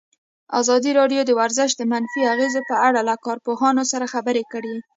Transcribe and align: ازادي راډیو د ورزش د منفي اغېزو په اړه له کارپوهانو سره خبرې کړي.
ازادي 0.59 0.91
راډیو 0.99 1.21
د 1.25 1.31
ورزش 1.39 1.71
د 1.75 1.81
منفي 1.91 2.21
اغېزو 2.33 2.61
په 2.69 2.75
اړه 2.87 2.99
له 3.09 3.15
کارپوهانو 3.25 3.83
سره 3.91 4.11
خبرې 4.13 4.43
کړي. 4.53 4.75